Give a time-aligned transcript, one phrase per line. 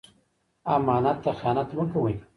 [0.75, 2.15] امانت ته خيانت مه کوئ.